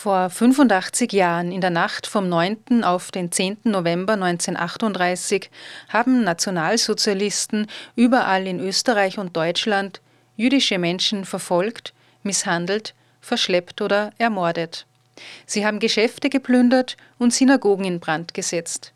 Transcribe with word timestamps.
Vor 0.00 0.30
85 0.30 1.12
Jahren, 1.12 1.50
in 1.50 1.60
der 1.60 1.70
Nacht 1.70 2.06
vom 2.06 2.28
9. 2.28 2.84
auf 2.84 3.10
den 3.10 3.32
10. 3.32 3.58
November 3.64 4.12
1938, 4.12 5.50
haben 5.88 6.22
Nationalsozialisten 6.22 7.66
überall 7.96 8.46
in 8.46 8.60
Österreich 8.60 9.18
und 9.18 9.36
Deutschland 9.36 10.00
jüdische 10.36 10.78
Menschen 10.78 11.24
verfolgt, 11.24 11.94
misshandelt, 12.22 12.94
verschleppt 13.20 13.80
oder 13.80 14.12
ermordet. 14.18 14.86
Sie 15.46 15.66
haben 15.66 15.80
Geschäfte 15.80 16.30
geplündert 16.30 16.96
und 17.18 17.34
Synagogen 17.34 17.84
in 17.84 17.98
Brand 17.98 18.34
gesetzt. 18.34 18.92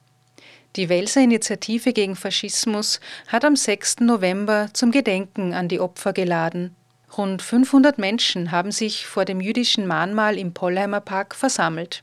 Die 0.77 0.89
Welser 0.89 1.23
Initiative 1.23 1.93
gegen 1.93 2.15
Faschismus 2.15 3.01
hat 3.27 3.45
am 3.45 3.57
6. 3.57 4.03
November 4.03 4.69
zum 4.73 4.93
Gedenken 4.93 5.53
an 5.53 5.67
die 5.67 5.81
Opfer 5.81 6.13
geladen. 6.13 6.77
Rund 7.17 7.43
500 7.43 7.99
Menschen 7.99 8.53
haben 8.53 8.73
sich 8.73 9.07
vor 9.07 9.25
dem 9.25 9.41
jüdischen 9.41 9.87
Mahnmal 9.87 10.39
im 10.39 10.55
Pollheimer 10.55 11.01
Park 11.01 11.35
versammelt. 11.35 12.03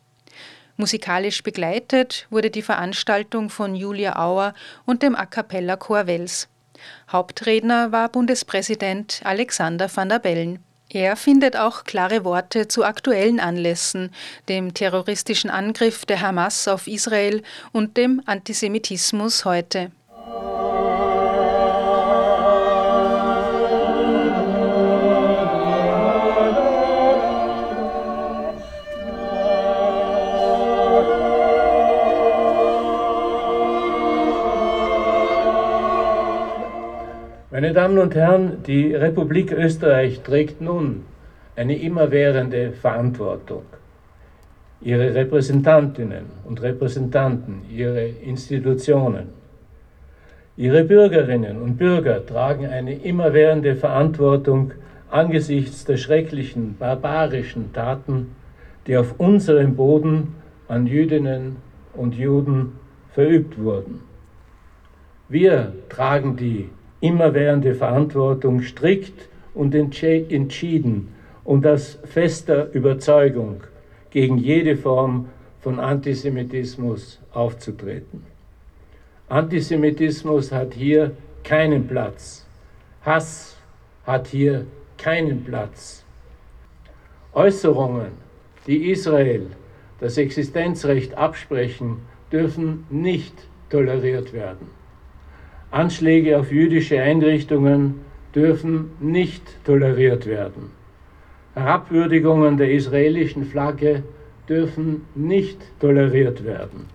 Musikalisch 0.78 1.42
begleitet 1.42 2.28
wurde 2.30 2.52
die 2.52 2.62
Veranstaltung 2.62 3.50
von 3.50 3.76
Julia 3.76 4.18
Auer 4.18 4.54
und 4.86 5.02
dem 5.02 5.16
A 5.16 5.26
cappella 5.26 5.78
Chor 5.78 6.08
Wels. 6.08 6.48
Hauptredner 7.12 7.92
war 7.92 8.10
Bundespräsident 8.10 9.22
Alexander 9.24 9.90
van 9.94 10.10
der 10.10 10.20
Bellen. 10.20 10.60
Er 10.92 11.16
findet 11.16 11.56
auch 11.58 11.84
klare 11.84 12.24
Worte 12.24 12.68
zu 12.68 12.84
aktuellen 12.84 13.40
Anlässen, 13.40 14.12
dem 14.48 14.74
terroristischen 14.74 15.50
Angriff 15.50 16.06
der 16.06 16.22
Hamas 16.22 16.68
auf 16.68 16.88
Israel 16.88 17.44
und 17.72 17.98
dem 17.98 18.22
Antisemitismus 18.26 19.44
heute. 19.44 19.92
Meine 37.62 37.74
Damen 37.74 37.98
und 37.98 38.16
Herren, 38.16 38.64
die 38.66 38.96
Republik 38.96 39.52
Österreich 39.52 40.22
trägt 40.22 40.62
nun 40.62 41.04
eine 41.58 41.78
immerwährende 41.78 42.72
Verantwortung. 42.72 43.64
Ihre 44.80 45.14
Repräsentantinnen 45.14 46.24
und 46.46 46.62
Repräsentanten, 46.62 47.64
ihre 47.70 48.06
Institutionen, 48.08 49.28
ihre 50.56 50.86
Bürgerinnen 50.86 51.62
und 51.62 51.76
Bürger 51.76 52.26
tragen 52.26 52.66
eine 52.66 52.94
immerwährende 52.94 53.76
Verantwortung 53.76 54.72
angesichts 55.10 55.84
der 55.84 55.98
schrecklichen, 55.98 56.78
barbarischen 56.80 57.74
Taten, 57.74 58.38
die 58.88 58.96
auf 58.96 59.20
unserem 59.20 59.76
Boden 59.76 60.36
an 60.70 60.88
Jüdinnen 60.88 61.58
und 61.94 62.16
Juden 62.16 62.78
verübt 63.12 63.60
wurden. 63.60 64.00
Wir 65.28 65.74
tragen 65.90 66.38
die 66.38 66.70
immerwährende 67.02 67.76
Verantwortung 67.76 68.62
strikt 68.62 69.30
und 69.54 69.74
entschieden 69.76 71.10
und 71.44 71.66
aus 71.66 72.00
fester 72.04 72.72
Überzeugung 72.74 73.62
gegen 74.10 74.38
jede 74.38 74.76
Form 74.76 75.30
von 75.62 75.80
Antisemitismus 75.80 77.20
aufzutreten. 77.34 78.24
Antisemitismus 79.28 80.52
hat 80.52 80.74
hier 80.74 81.12
keinen 81.44 81.88
Platz. 81.88 82.46
Hass 83.04 83.58
hat 84.06 84.28
hier 84.28 84.66
keinen 84.98 85.44
Platz. 85.44 86.04
Äußerungen, 87.34 88.12
die 88.66 88.90
Israel 88.92 89.48
das 90.00 90.18
Existenzrecht 90.18 91.16
absprechen, 91.16 91.98
dürfen 92.32 92.86
nicht 92.90 93.34
toleriert 93.70 94.34
werden. 94.34 94.79
Anschläge 95.72 96.40
auf 96.40 96.52
jüdische 96.52 97.02
Einrichtungen 97.02 98.02
dürfen 98.34 98.92
nicht 99.00 99.44
toleriert 99.66 100.26
werden. 100.26 100.72
Herabwürdigungen 101.54 102.58
der 102.58 102.72
israelischen 102.72 103.46
Flagge 103.46 104.04
dürfen 104.48 105.06
nicht 105.14 105.60
toleriert 105.80 106.44
werden. 106.44 106.86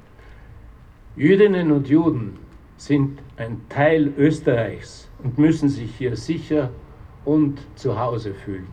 Jüdinnen 1.17 1.71
und 1.71 1.89
Juden 1.89 2.39
sind 2.77 3.21
ein 3.37 3.61
Teil 3.69 4.13
Österreichs 4.19 5.09
und 5.23 5.39
müssen 5.39 5.69
sich 5.69 5.95
hier 5.97 6.17
sicher 6.17 6.71
und 7.25 7.61
zu 7.77 7.99
Hause 7.99 8.35
fühlen. 8.35 8.67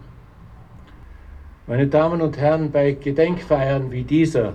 Meine 1.68 1.88
Damen 1.88 2.22
und 2.22 2.38
Herren, 2.38 2.72
bei 2.72 2.94
Gedenkfeiern 2.94 3.92
wie 3.92 4.04
dieser 4.04 4.54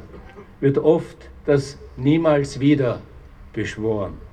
wird 0.60 0.78
oft 0.78 1.30
das 1.44 1.78
Niemals 1.96 2.58
wieder 2.58 3.00
beschworen. 3.52 4.25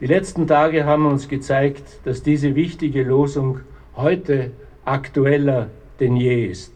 Die 0.00 0.06
letzten 0.06 0.46
Tage 0.46 0.84
haben 0.84 1.06
uns 1.06 1.28
gezeigt, 1.28 1.98
dass 2.04 2.22
diese 2.22 2.54
wichtige 2.54 3.02
Losung 3.02 3.60
heute 3.96 4.52
aktueller 4.84 5.70
denn 5.98 6.16
je 6.16 6.46
ist. 6.46 6.72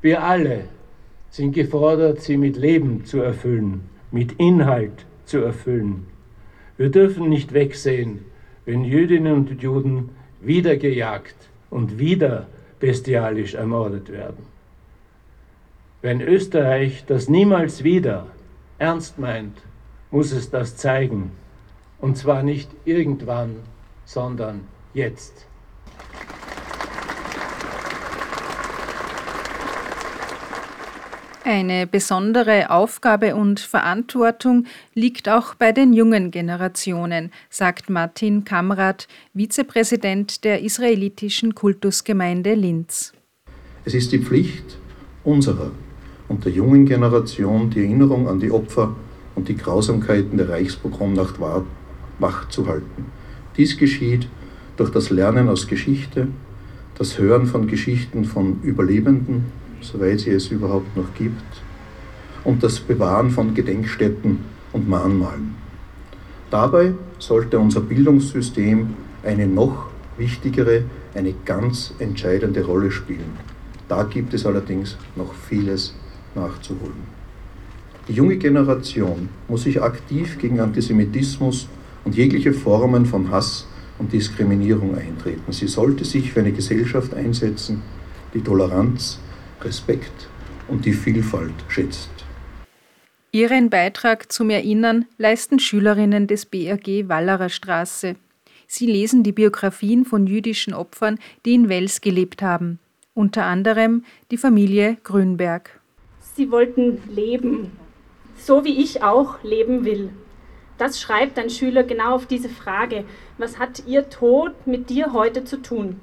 Wir 0.00 0.22
alle 0.22 0.64
sind 1.30 1.54
gefordert, 1.54 2.20
sie 2.20 2.36
mit 2.36 2.56
Leben 2.56 3.04
zu 3.04 3.20
erfüllen, 3.20 3.88
mit 4.12 4.32
Inhalt 4.38 5.06
zu 5.24 5.38
erfüllen. 5.38 6.06
Wir 6.76 6.88
dürfen 6.90 7.28
nicht 7.28 7.52
wegsehen, 7.52 8.20
wenn 8.64 8.84
Jüdinnen 8.84 9.34
und 9.34 9.60
Juden 9.60 10.10
wieder 10.40 10.76
gejagt 10.76 11.34
und 11.68 11.98
wieder 11.98 12.46
bestialisch 12.78 13.54
ermordet 13.54 14.12
werden. 14.12 14.46
Wenn 16.00 16.20
Österreich 16.20 17.04
das 17.08 17.28
niemals 17.28 17.82
wieder 17.82 18.28
ernst 18.78 19.18
meint, 19.18 19.58
muss 20.12 20.30
es 20.30 20.48
das 20.48 20.76
zeigen 20.76 21.32
und 22.00 22.16
zwar 22.16 22.42
nicht 22.42 22.70
irgendwann, 22.84 23.56
sondern 24.04 24.60
jetzt. 24.94 25.48
Eine 31.50 31.86
besondere 31.86 32.68
Aufgabe 32.68 33.34
und 33.34 33.58
Verantwortung 33.58 34.66
liegt 34.92 35.30
auch 35.30 35.54
bei 35.54 35.72
den 35.72 35.94
jungen 35.94 36.30
Generationen, 36.30 37.32
sagt 37.48 37.88
Martin 37.88 38.44
Kamrat, 38.44 39.08
Vizepräsident 39.32 40.44
der 40.44 40.60
israelitischen 40.60 41.54
Kultusgemeinde 41.54 42.52
Linz. 42.52 43.14
Es 43.86 43.94
ist 43.94 44.12
die 44.12 44.18
Pflicht 44.18 44.76
unserer 45.24 45.70
und 46.28 46.44
der 46.44 46.52
jungen 46.52 46.84
Generation, 46.84 47.70
die 47.70 47.80
Erinnerung 47.80 48.28
an 48.28 48.40
die 48.40 48.50
Opfer 48.50 48.94
und 49.34 49.48
die 49.48 49.56
Grausamkeiten 49.56 50.36
der 50.36 50.50
Reichspogromnacht 50.50 51.40
wach 52.18 52.48
zu 52.48 52.66
halten. 52.66 53.06
Dies 53.56 53.76
geschieht 53.76 54.28
durch 54.76 54.90
das 54.90 55.10
Lernen 55.10 55.48
aus 55.48 55.66
Geschichte, 55.66 56.28
das 56.96 57.18
Hören 57.18 57.46
von 57.46 57.66
Geschichten 57.66 58.24
von 58.24 58.60
Überlebenden, 58.62 59.46
soweit 59.80 60.20
sie 60.20 60.30
es 60.30 60.48
überhaupt 60.48 60.96
noch 60.96 61.14
gibt, 61.14 61.42
und 62.44 62.62
das 62.62 62.80
Bewahren 62.80 63.30
von 63.30 63.54
Gedenkstätten 63.54 64.40
und 64.72 64.88
Mahnmalen. 64.88 65.54
Dabei 66.50 66.94
sollte 67.18 67.58
unser 67.58 67.80
Bildungssystem 67.80 68.94
eine 69.22 69.46
noch 69.46 69.86
wichtigere, 70.16 70.84
eine 71.14 71.34
ganz 71.44 71.94
entscheidende 71.98 72.64
Rolle 72.64 72.90
spielen. 72.90 73.36
Da 73.88 74.02
gibt 74.04 74.34
es 74.34 74.46
allerdings 74.46 74.96
noch 75.16 75.34
vieles 75.34 75.94
nachzuholen. 76.34 77.18
Die 78.06 78.12
junge 78.14 78.36
Generation 78.36 79.28
muss 79.48 79.64
sich 79.64 79.82
aktiv 79.82 80.38
gegen 80.38 80.60
Antisemitismus 80.60 81.68
und 82.04 82.14
jegliche 82.14 82.52
Formen 82.52 83.06
von 83.06 83.30
Hass 83.30 83.66
und 83.98 84.12
Diskriminierung 84.12 84.96
eintreten. 84.96 85.52
Sie 85.52 85.68
sollte 85.68 86.04
sich 86.04 86.32
für 86.32 86.40
eine 86.40 86.52
Gesellschaft 86.52 87.14
einsetzen, 87.14 87.82
die 88.34 88.40
Toleranz, 88.40 89.18
Respekt 89.60 90.28
und 90.68 90.84
die 90.84 90.92
Vielfalt 90.92 91.54
schätzt. 91.68 92.10
Ihren 93.32 93.68
Beitrag 93.68 94.32
zum 94.32 94.50
Erinnern 94.50 95.04
leisten 95.18 95.58
Schülerinnen 95.58 96.26
des 96.26 96.46
BRG 96.46 97.08
Wallerer 97.08 97.50
Straße. 97.50 98.16
Sie 98.66 98.86
lesen 98.86 99.22
die 99.22 99.32
Biografien 99.32 100.04
von 100.04 100.26
jüdischen 100.26 100.74
Opfern, 100.74 101.18
die 101.44 101.54
in 101.54 101.68
Wels 101.68 102.00
gelebt 102.00 102.42
haben, 102.42 102.78
unter 103.14 103.44
anderem 103.44 104.04
die 104.30 104.36
Familie 104.36 104.96
Grünberg. 105.04 105.80
Sie 106.36 106.50
wollten 106.50 106.98
leben, 107.10 107.72
so 108.38 108.64
wie 108.64 108.82
ich 108.82 109.02
auch 109.02 109.42
leben 109.42 109.84
will. 109.84 110.10
Das 110.78 111.00
schreibt 111.00 111.38
ein 111.38 111.50
Schüler 111.50 111.82
genau 111.82 112.14
auf 112.14 112.26
diese 112.26 112.48
Frage. 112.48 113.04
Was 113.36 113.58
hat 113.58 113.82
Ihr 113.86 114.08
Tod 114.08 114.52
mit 114.64 114.88
dir 114.88 115.12
heute 115.12 115.44
zu 115.44 115.56
tun? 115.60 116.00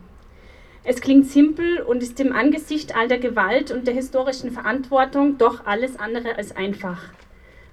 Es 0.84 1.02
klingt 1.02 1.28
simpel 1.28 1.82
und 1.82 2.04
ist 2.04 2.20
im 2.20 2.34
Angesicht 2.34 2.96
all 2.96 3.08
der 3.08 3.18
Gewalt 3.18 3.72
und 3.72 3.88
der 3.88 3.94
historischen 3.94 4.52
Verantwortung 4.52 5.38
doch 5.38 5.66
alles 5.66 5.98
andere 5.98 6.36
als 6.38 6.56
einfach. 6.56 7.02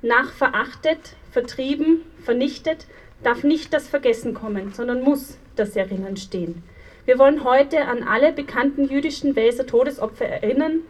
Nach 0.01 0.33
verachtet, 0.33 1.17
vertrieben, 1.31 2.03
vernichtet 2.25 2.87
darf 3.23 3.43
nicht 3.43 3.75
das 3.75 3.89
Vergessen 3.89 4.33
kommen, 4.33 4.73
sondern 4.73 5.03
muss 5.03 5.37
das 5.57 5.77
Erinnern 5.77 6.17
stehen. 6.17 6.63
Wir 7.05 7.19
wollen 7.19 7.45
heute 7.45 7.83
an 7.85 8.05
alle 8.05 8.33
bekannten 8.33 8.89
jüdischen 8.89 9.35
Welser 9.35 9.67
Todesopfer 9.67 10.27
erinnern, 10.27 10.81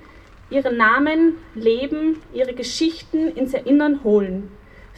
ihre 0.50 0.72
Namen, 0.72 1.38
Leben, 1.54 2.20
ihre 2.34 2.52
Geschichten 2.52 3.28
ins 3.28 3.54
Erinnern 3.54 4.04
holen. 4.04 4.50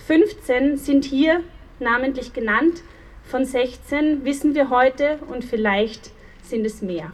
15 0.06 0.76
sind 0.76 1.04
hier 1.04 1.40
namentlich 1.80 2.32
genannt, 2.32 2.82
von 3.24 3.44
16 3.44 4.24
wissen 4.24 4.54
wir 4.54 4.70
heute 4.70 5.18
und 5.28 5.44
vielleicht 5.44 6.10
sind 6.42 6.66
es 6.66 6.82
mehr. 6.82 7.12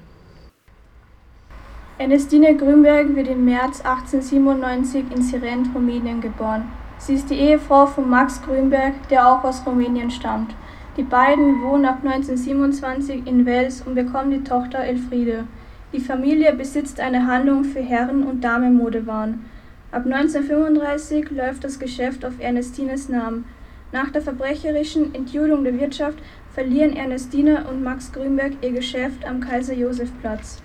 Ernestine 1.99 2.57
Grünberg 2.57 3.15
wird 3.15 3.29
im 3.29 3.45
März 3.45 3.81
1897 3.83 5.05
in 5.15 5.23
Sirent, 5.23 5.69
Rumänien 5.75 6.21
geboren. 6.21 6.73
Sie 6.99 7.15
ist 7.15 7.31
die 7.31 7.39
Ehefrau 7.39 7.87
von 7.87 8.09
Max 8.09 8.43
Grünberg, 8.43 9.09
der 9.09 9.29
auch 9.29 9.45
aus 9.45 9.65
Rumänien 9.67 10.11
stammt. 10.11 10.55
Die 10.97 11.03
beiden 11.03 11.63
wohnen 11.63 11.85
ab 11.85 11.99
1927 12.03 13.27
in 13.27 13.47
Wels 13.47 13.83
und 13.83 13.95
bekommen 13.95 14.31
die 14.31 14.45
Tochter 14.45 14.81
Elfriede. 14.81 15.45
Die 15.93 16.01
Familie 16.01 16.53
besitzt 16.55 17.01
eine 17.01 17.27
Handlung 17.27 17.65
für 17.65 17.81
Herren- 17.81 18.25
und 18.25 18.43
Damenmodewaren. 18.43 19.45
Ab 19.93 20.07
1935 20.07 21.31
läuft 21.31 21.65
das 21.65 21.81
Geschäft 21.81 22.25
auf 22.25 22.35
Ernestines 22.39 23.09
Namen. 23.09 23.45
Nach 23.91 24.09
der 24.11 24.23
verbrecherischen 24.23 25.13
Entjudung 25.17 25.65
der 25.65 25.81
Wirtschaft 25.81 26.17
verlieren 26.55 26.95
Ernestine 26.95 27.65
und 27.69 27.83
Max 27.83 28.13
Grünberg 28.13 28.53
ihr 28.63 28.71
Geschäft 28.71 29.25
am 29.25 29.41
Kaiser-Josef-Platz. 29.41 30.63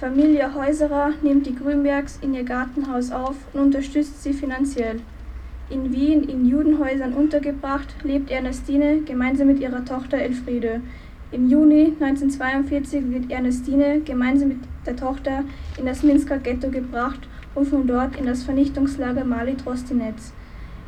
Familie 0.00 0.54
Häuserer 0.54 1.10
nimmt 1.20 1.44
die 1.44 1.54
Grünbergs 1.54 2.18
in 2.22 2.32
ihr 2.32 2.44
Gartenhaus 2.44 3.12
auf 3.12 3.36
und 3.52 3.60
unterstützt 3.60 4.22
sie 4.22 4.32
finanziell. 4.32 5.00
In 5.68 5.92
Wien 5.92 6.24
in 6.24 6.48
Judenhäusern 6.48 7.12
untergebracht, 7.12 7.94
lebt 8.04 8.30
Ernestine 8.30 9.02
gemeinsam 9.02 9.48
mit 9.48 9.60
ihrer 9.60 9.84
Tochter 9.84 10.16
Elfriede. 10.16 10.80
Im 11.30 11.50
Juni 11.50 11.92
1942 12.00 13.10
wird 13.10 13.30
Ernestine 13.30 14.00
gemeinsam 14.00 14.48
mit 14.48 14.58
der 14.86 14.96
Tochter 14.96 15.44
in 15.78 15.84
das 15.84 16.02
Minsker 16.02 16.38
Ghetto 16.38 16.70
gebracht 16.70 17.20
und 17.54 17.66
von 17.66 17.86
dort 17.86 18.16
in 18.16 18.26
das 18.26 18.42
Vernichtungslager 18.44 19.24
Mali 19.24 19.54
Trostinetz. 19.54 20.32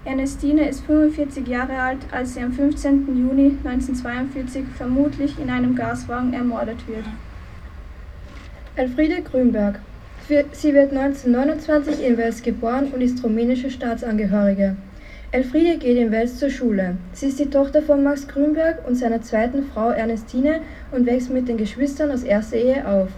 Ernestine 0.05 0.69
ist 0.69 0.85
45 0.85 1.47
Jahre 1.49 1.79
alt, 1.79 1.99
als 2.11 2.35
sie 2.35 2.41
am 2.41 2.53
15. 2.53 3.07
Juni 3.17 3.57
1942 3.65 4.65
vermutlich 4.77 5.39
in 5.39 5.49
einem 5.49 5.75
Gaswagen 5.75 6.35
ermordet 6.35 6.87
wird. 6.87 7.05
Elfriede 8.77 9.23
Grünberg. 9.23 9.81
Sie 10.53 10.75
wird 10.75 10.91
1929 10.93 12.05
in 12.05 12.17
Wels 12.17 12.43
geboren 12.43 12.89
und 12.93 13.01
ist 13.01 13.23
rumänische 13.23 13.71
Staatsangehörige. 13.71 14.77
Elfriede 15.33 15.79
geht 15.79 15.97
in 15.97 16.13
Wels 16.13 16.39
zur 16.39 16.51
Schule. 16.51 16.97
Sie 17.13 17.27
ist 17.27 17.41
die 17.41 17.51
Tochter 17.51 17.83
von 17.83 18.05
Max 18.05 18.29
Grünberg 18.29 18.87
und 18.87 18.95
seiner 18.95 19.21
zweiten 19.21 19.65
Frau 19.65 19.91
Ernestine 19.91 20.61
und 20.93 21.07
wächst 21.07 21.31
mit 21.31 21.49
den 21.49 21.57
Geschwistern 21.57 22.11
aus 22.11 22.23
erster 22.23 22.57
Ehe 22.57 22.87
auf. 22.87 23.09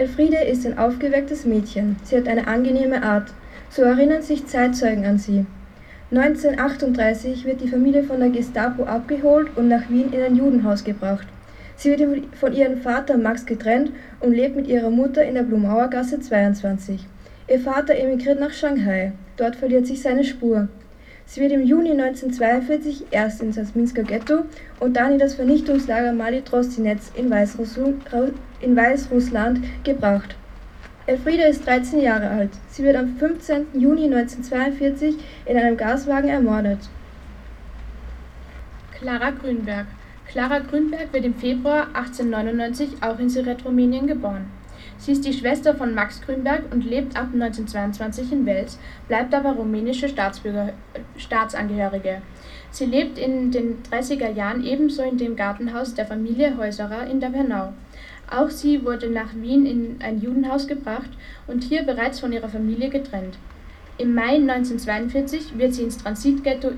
Elfriede 0.00 0.38
ist 0.38 0.64
ein 0.64 0.78
aufgewecktes 0.78 1.44
Mädchen. 1.44 1.96
Sie 2.04 2.16
hat 2.16 2.26
eine 2.26 2.46
angenehme 2.46 3.02
Art. 3.02 3.34
So 3.68 3.82
erinnern 3.82 4.22
sich 4.22 4.46
Zeitzeugen 4.46 5.04
an 5.04 5.18
sie. 5.18 5.44
1938 6.10 7.44
wird 7.44 7.60
die 7.60 7.68
Familie 7.68 8.04
von 8.04 8.18
der 8.18 8.30
Gestapo 8.30 8.84
abgeholt 8.84 9.54
und 9.58 9.68
nach 9.68 9.90
Wien 9.90 10.10
in 10.10 10.22
ein 10.22 10.36
Judenhaus 10.36 10.84
gebracht. 10.84 11.26
Sie 11.76 11.90
wird 11.90 12.34
von 12.34 12.54
ihrem 12.54 12.78
Vater 12.78 13.18
Max 13.18 13.44
getrennt 13.44 13.92
und 14.20 14.32
lebt 14.32 14.56
mit 14.56 14.68
ihrer 14.68 14.88
Mutter 14.88 15.22
in 15.22 15.34
der 15.34 15.42
Blumauer 15.42 15.88
Gasse 15.88 16.18
22. 16.18 17.06
Ihr 17.46 17.60
Vater 17.60 17.94
emigriert 17.94 18.40
nach 18.40 18.54
Shanghai. 18.54 19.12
Dort 19.36 19.56
verliert 19.56 19.86
sich 19.86 20.00
seine 20.00 20.24
Spur. 20.24 20.68
Sie 21.32 21.40
wird 21.40 21.52
im 21.52 21.64
Juni 21.64 21.92
1942 21.92 23.06
erst 23.12 23.40
ins 23.40 23.76
Minsker 23.76 24.02
Ghetto 24.02 24.46
und 24.80 24.96
dann 24.96 25.12
in 25.12 25.20
das 25.20 25.34
Vernichtungslager 25.34 26.12
Mali 26.12 26.42
Trostinetz 26.42 27.12
in, 27.14 27.32
in 28.60 28.76
Weißrussland 28.76 29.60
gebracht. 29.84 30.34
Elfriede 31.06 31.44
ist 31.44 31.64
13 31.64 32.00
Jahre 32.00 32.28
alt. 32.30 32.50
Sie 32.70 32.82
wird 32.82 32.96
am 32.96 33.14
15. 33.16 33.66
Juni 33.74 34.06
1942 34.06 35.14
in 35.46 35.56
einem 35.56 35.76
Gaswagen 35.76 36.30
ermordet. 36.30 36.80
Clara 38.98 39.30
Grünberg 39.30 39.86
Clara 40.26 40.58
Grünberg 40.58 41.12
wird 41.12 41.24
im 41.24 41.34
Februar 41.34 41.86
1899 41.94 43.02
auch 43.02 43.20
in 43.20 43.30
Siret, 43.30 43.64
Rumänien 43.64 44.08
geboren. 44.08 44.46
Sie 45.00 45.12
ist 45.12 45.24
die 45.24 45.32
Schwester 45.32 45.74
von 45.74 45.94
Max 45.94 46.20
Grünberg 46.20 46.64
und 46.70 46.84
lebt 46.84 47.16
ab 47.16 47.28
1922 47.32 48.32
in 48.32 48.44
Wels, 48.44 48.78
bleibt 49.08 49.32
aber 49.34 49.52
rumänische 49.52 50.10
Staatsangehörige. 51.16 52.20
Sie 52.70 52.84
lebt 52.84 53.18
in 53.18 53.50
den 53.50 53.82
30er 53.82 54.30
Jahren 54.30 54.62
ebenso 54.62 55.02
in 55.02 55.16
dem 55.16 55.36
Gartenhaus 55.36 55.94
der 55.94 56.04
Familie 56.04 56.58
Häuserer 56.58 57.06
in 57.06 57.18
der 57.18 57.30
Bernau. 57.30 57.72
Auch 58.30 58.50
sie 58.50 58.84
wurde 58.84 59.08
nach 59.08 59.34
Wien 59.34 59.64
in 59.64 59.96
ein 60.02 60.20
Judenhaus 60.20 60.66
gebracht 60.66 61.10
und 61.46 61.64
hier 61.64 61.82
bereits 61.82 62.20
von 62.20 62.34
ihrer 62.34 62.50
Familie 62.50 62.90
getrennt. 62.90 63.38
Im 63.96 64.14
Mai 64.14 64.34
1942 64.34 65.56
wird 65.56 65.72
sie 65.72 65.84
ins 65.84 65.96
Transitghetto 65.96 66.72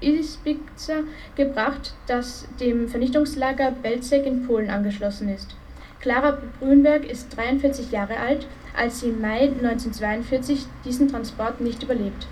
Ibiza 0.00 0.94
gebracht, 1.36 1.94
das 2.08 2.48
dem 2.58 2.88
Vernichtungslager 2.88 3.70
Belzec 3.70 4.26
in 4.26 4.44
Polen 4.44 4.70
angeschlossen 4.70 5.28
ist. 5.28 5.54
Clara 6.00 6.38
Grünberg 6.58 7.04
ist 7.04 7.36
43 7.36 7.92
Jahre 7.92 8.16
alt, 8.16 8.46
als 8.74 9.00
sie 9.00 9.10
im 9.10 9.20
Mai 9.20 9.40
1942 9.42 10.64
diesen 10.84 11.08
Transport 11.08 11.60
nicht 11.60 11.82
überlebt. 11.82 12.26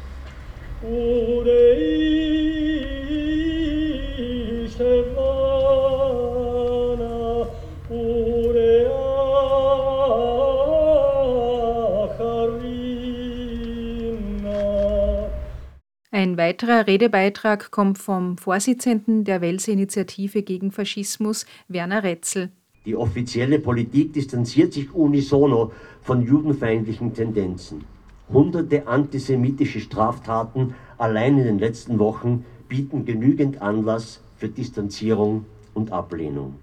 Ein 16.11 16.39
weiterer 16.39 16.87
Redebeitrag 16.87 17.71
kommt 17.71 17.99
vom 17.99 18.39
Vorsitzenden 18.39 19.25
der 19.25 19.43
Welser 19.43 19.73
Initiative 19.73 20.43
gegen 20.43 20.73
Faschismus, 20.73 21.45
Werner 21.69 22.03
Retzel. 22.03 22.51
Die 22.89 22.97
offizielle 22.97 23.59
Politik 23.59 24.15
distanziert 24.15 24.73
sich 24.73 24.95
unisono 24.95 25.73
von 26.01 26.23
judenfeindlichen 26.23 27.13
Tendenzen. 27.13 27.85
Hunderte 28.33 28.87
antisemitische 28.87 29.81
Straftaten 29.81 30.73
allein 30.97 31.37
in 31.37 31.45
den 31.45 31.59
letzten 31.59 31.99
Wochen 31.99 32.47
bieten 32.67 33.05
genügend 33.05 33.61
Anlass 33.61 34.23
für 34.39 34.49
Distanzierung 34.49 35.45
und 35.75 35.93
Ablehnung. 35.93 36.55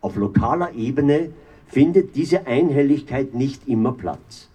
Auf 0.00 0.16
lokaler 0.16 0.74
Ebene 0.74 1.30
findet 1.64 2.16
diese 2.16 2.48
Einhelligkeit 2.48 3.32
nicht 3.32 3.68
immer 3.68 3.92
Platz. 3.92 4.48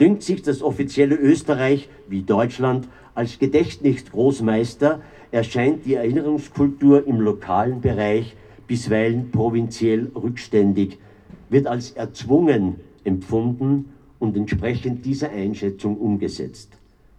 Dünkt 0.00 0.24
sich 0.24 0.42
das 0.42 0.62
offizielle 0.62 1.14
Österreich 1.14 1.88
wie 2.08 2.22
Deutschland 2.22 2.88
als 3.14 3.38
Gedächtnisgroßmeister 3.38 5.00
erscheint 5.30 5.86
die 5.86 5.94
Erinnerungskultur 5.94 7.06
im 7.06 7.20
lokalen 7.20 7.80
Bereich 7.80 8.34
bisweilen 8.68 9.32
provinziell 9.32 10.12
rückständig, 10.14 10.98
wird 11.48 11.66
als 11.66 11.90
erzwungen 11.90 12.76
empfunden 13.02 13.86
und 14.20 14.36
entsprechend 14.36 15.04
dieser 15.04 15.30
Einschätzung 15.30 15.96
umgesetzt. 15.96 16.70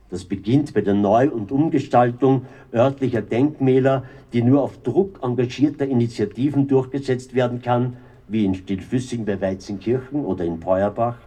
Das 0.09 0.23
beginnt 0.23 0.73
bei 0.73 0.81
der 0.81 0.93
Neu- 0.93 1.29
und 1.29 1.51
Umgestaltung 1.51 2.43
örtlicher 2.73 3.21
Denkmäler, 3.21 4.05
die 4.33 4.41
nur 4.41 4.63
auf 4.63 4.81
Druck 4.81 5.19
engagierter 5.21 5.87
Initiativen 5.87 6.67
durchgesetzt 6.67 7.35
werden 7.35 7.61
kann, 7.61 7.97
wie 8.27 8.45
in 8.45 8.55
Stillfüssing 8.55 9.25
bei 9.25 9.39
Weizenkirchen 9.39 10.25
oder 10.25 10.45
in 10.45 10.59
Peuerbach, 10.59 11.17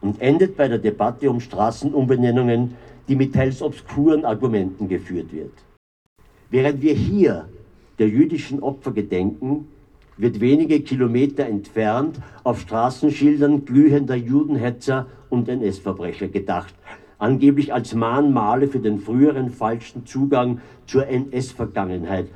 und 0.00 0.20
endet 0.20 0.56
bei 0.56 0.68
der 0.68 0.78
Debatte 0.78 1.28
um 1.28 1.40
Straßenumbenennungen, 1.40 2.74
die 3.08 3.16
mit 3.16 3.34
teils 3.34 3.62
obskuren 3.62 4.24
Argumenten 4.24 4.88
geführt 4.88 5.32
wird. 5.32 5.52
Während 6.50 6.82
wir 6.82 6.94
hier 6.94 7.48
der 7.98 8.08
jüdischen 8.08 8.60
Opfer 8.60 8.92
gedenken, 8.92 9.66
wird 10.16 10.40
wenige 10.40 10.80
Kilometer 10.80 11.46
entfernt 11.46 12.18
auf 12.44 12.60
Straßenschildern 12.60 13.64
glühender 13.64 14.16
Judenhetzer 14.16 15.06
und 15.30 15.48
NS-Verbrecher 15.48 16.28
gedacht, 16.28 16.74
angeblich 17.18 17.72
als 17.72 17.94
Mahnmale 17.94 18.68
für 18.68 18.80
den 18.80 18.98
früheren 18.98 19.50
falschen 19.50 20.06
Zugang 20.06 20.60
zur 20.86 21.06
NS-Vergangenheit, 21.06 22.28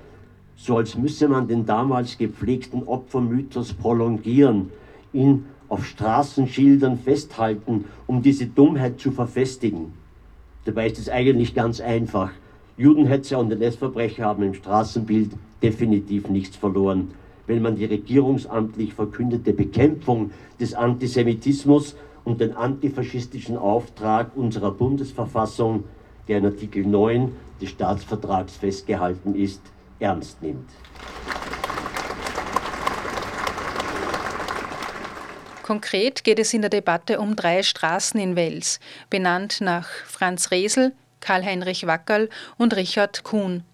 so 0.57 0.77
als 0.77 0.97
müsse 0.97 1.29
man 1.29 1.49
den 1.49 1.67
damals 1.67 2.19
gepflegten 2.19 2.85
Opfermythos 2.85 3.73
prolongieren, 3.73 4.71
ihn 5.13 5.47
auf 5.69 5.85
Straßenschildern 5.87 6.99
festhalten, 6.99 7.87
um 8.07 8.23
diese 8.23 8.47
Dummheit 8.47 9.01
zu 9.01 9.11
verfestigen. 9.11 9.93
Dabei 10.65 10.87
ist 10.87 10.99
es 10.99 11.09
eigentlich 11.09 11.55
ganz 11.55 11.81
einfach. 11.81 12.31
Judenhetzer 12.77 13.39
und 13.39 13.53
NS-Verbrecher 13.53 14.25
haben 14.25 14.43
im 14.43 14.55
Straßenbild 14.55 15.33
definitiv 15.63 16.29
nichts 16.29 16.57
verloren. 16.57 17.11
Wenn 17.47 17.61
man 17.61 17.77
die 17.77 17.85
regierungsamtlich 17.85 18.95
verkündete 18.95 19.53
Bekämpfung 19.53 20.31
des 20.59 20.75
Antisemitismus 20.75 21.97
und 22.25 22.41
den 22.41 22.55
antifaschistischen 22.55 23.59
Auftrag 23.59 24.37
unserer 24.37 24.71
Bundesverfassung, 24.71 25.85
der 26.29 26.39
in 26.39 26.47
Artikel 26.47 26.87
9 26.87 27.33
des 27.61 27.71
Staatsvertrags 27.71 28.57
festgehalten 28.57 29.35
ist, 29.35 29.61
ernst 29.99 30.43
nimmt. 30.43 30.71
Konkret 35.63 36.25
geht 36.25 36.39
es 36.39 36.55
in 36.55 36.61
der 36.61 36.71
Debatte 36.71 37.21
um 37.21 37.37
drei 37.37 37.63
Straßen 37.63 38.19
in 38.21 38.35
Wels, 38.35 38.81
benannt 39.11 39.61
nach 39.61 39.89
Franz 40.07 40.51
Resel, 40.51 40.93
Karl-Heinrich 41.23 41.87
Wackerl 41.87 42.29
und 42.59 42.77
Richard 42.77 43.25
Kuhn. 43.25 43.65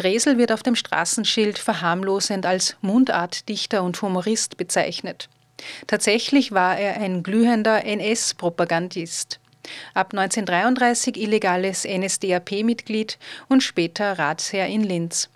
Resel 0.00 0.38
wird 0.38 0.50
auf 0.50 0.64
dem 0.64 0.74
Straßenschild 0.74 1.58
verharmlosend 1.58 2.46
als 2.46 2.76
Mundartdichter 2.80 3.84
und 3.84 4.02
Humorist 4.02 4.56
bezeichnet. 4.56 5.28
Tatsächlich 5.86 6.52
war 6.52 6.76
er 6.78 7.00
ein 7.00 7.22
glühender 7.22 7.84
NS-Propagandist. 7.84 9.38
Ab 9.92 10.12
1933 10.12 11.16
illegales 11.16 11.84
NSDAP-Mitglied 11.84 13.18
und 13.48 13.62
später 13.62 14.18
Ratsherr 14.18 14.66
in 14.66 14.82
Linz. 14.82 15.28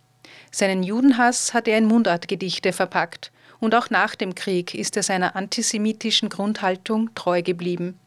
Seinen 0.51 0.83
Judenhass 0.83 1.55
hat 1.55 1.69
er 1.69 1.79
in 1.79 1.85
Mundartgedichte 1.85 2.73
verpackt 2.73 3.31
und 3.59 3.75
auch 3.75 3.91
nach 3.91 4.15
dem 4.15 4.35
Krieg 4.35 4.75
ist 4.75 4.97
er 4.97 5.03
seiner 5.03 5.37
antisemitischen 5.37 6.29
Grundhaltung 6.29 7.15
treu 7.15 7.43
geblieben. 7.43 7.99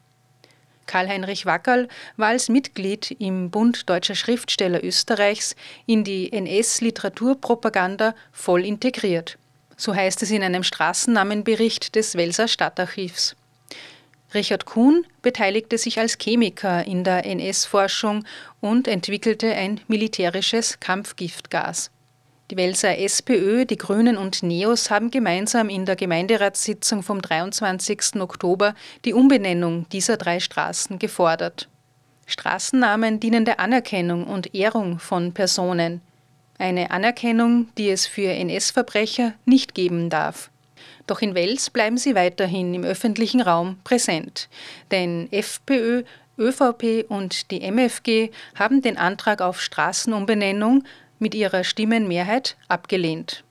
Karl-Heinrich 0.86 1.46
Wackerl 1.46 1.88
war 2.16 2.28
als 2.28 2.48
Mitglied 2.48 3.10
im 3.18 3.50
Bund 3.50 3.88
Deutscher 3.88 4.14
Schriftsteller 4.14 4.82
Österreichs 4.82 5.56
in 5.86 6.04
die 6.04 6.32
NS-Literaturpropaganda 6.32 8.14
voll 8.32 8.64
integriert. 8.64 9.38
So 9.76 9.94
heißt 9.94 10.22
es 10.22 10.30
in 10.30 10.42
einem 10.42 10.62
Straßennamenbericht 10.62 11.94
des 11.94 12.14
Welser 12.14 12.48
Stadtarchivs. 12.48 13.36
Richard 14.34 14.66
Kuhn 14.66 15.06
beteiligte 15.22 15.78
sich 15.78 15.98
als 15.98 16.18
Chemiker 16.18 16.86
in 16.86 17.04
der 17.04 17.24
NS-Forschung 17.26 18.24
und 18.60 18.88
entwickelte 18.88 19.52
ein 19.52 19.80
militärisches 19.86 20.80
Kampfgiftgas. 20.80 21.90
Die 22.52 22.56
Welser 22.56 22.96
SPÖ, 22.98 23.64
die 23.64 23.76
Grünen 23.76 24.16
und 24.16 24.44
Neos 24.44 24.88
haben 24.88 25.10
gemeinsam 25.10 25.68
in 25.68 25.84
der 25.84 25.96
Gemeinderatssitzung 25.96 27.02
vom 27.02 27.20
23. 27.20 28.20
Oktober 28.20 28.76
die 29.04 29.14
Umbenennung 29.14 29.88
dieser 29.88 30.16
drei 30.16 30.38
Straßen 30.38 31.00
gefordert. 31.00 31.68
Straßennamen 32.26 33.18
dienen 33.18 33.44
der 33.44 33.58
Anerkennung 33.58 34.28
und 34.28 34.54
Ehrung 34.54 35.00
von 35.00 35.32
Personen. 35.32 36.02
Eine 36.56 36.92
Anerkennung, 36.92 37.68
die 37.78 37.90
es 37.90 38.06
für 38.06 38.30
NS-Verbrecher 38.30 39.32
nicht 39.44 39.74
geben 39.74 40.08
darf. 40.08 40.50
Doch 41.08 41.22
in 41.22 41.34
Wels 41.34 41.70
bleiben 41.70 41.98
sie 41.98 42.14
weiterhin 42.14 42.74
im 42.74 42.84
öffentlichen 42.84 43.40
Raum 43.40 43.80
präsent. 43.82 44.48
Denn 44.92 45.26
FPÖ, 45.32 46.04
ÖVP 46.38 47.06
und 47.08 47.50
die 47.50 47.62
MFG 47.62 48.30
haben 48.54 48.82
den 48.82 48.98
Antrag 48.98 49.40
auf 49.40 49.60
Straßenumbenennung 49.60 50.84
mit 51.18 51.34
ihrer 51.34 51.64
Stimmenmehrheit 51.64 52.56
abgelehnt. 52.68 53.44